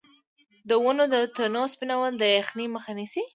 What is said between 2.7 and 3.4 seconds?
مخه نیسي؟